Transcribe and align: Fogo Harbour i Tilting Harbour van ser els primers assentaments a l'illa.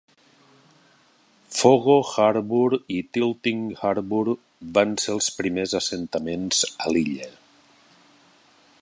Fogo 1.57 1.97
Harbour 2.13 2.79
i 2.95 2.97
Tilting 3.17 3.61
Harbour 3.83 4.35
van 4.79 4.97
ser 5.05 5.15
els 5.17 5.31
primers 5.43 5.79
assentaments 5.83 6.65
a 6.87 6.95
l'illa. 6.97 7.33